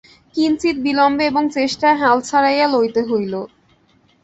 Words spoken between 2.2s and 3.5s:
ছাড়াইয়া লইতে হইল।